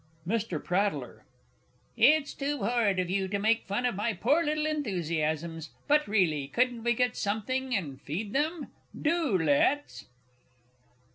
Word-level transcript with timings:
MR. 0.27 0.59
P. 1.95 2.03
It's 2.07 2.33
too 2.33 2.63
horrid 2.63 2.97
of 2.97 3.11
you 3.11 3.27
to 3.27 3.37
make 3.37 3.67
fun 3.67 3.85
of 3.85 3.93
my 3.95 4.13
poor 4.15 4.43
little 4.43 4.65
enthusiasms! 4.65 5.69
But 5.87 6.07
really, 6.07 6.47
couldn't 6.47 6.83
we 6.83 6.93
get 6.93 7.15
something 7.15 7.75
and 7.75 8.01
feed 8.01 8.33
them? 8.33 8.71
Do 8.99 9.37
let's! 9.37 10.05